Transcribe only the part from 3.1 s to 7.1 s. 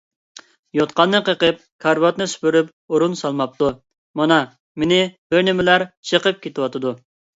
سالماپتۇ، مانا مېنى بىرنېمىلەر چېقىپ كېتىۋاتىدۇ.